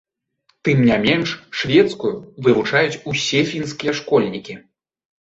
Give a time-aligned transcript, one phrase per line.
[0.67, 2.13] Тым не менш, шведскую
[2.49, 4.63] вывучаюць усе фінскія школьнікі.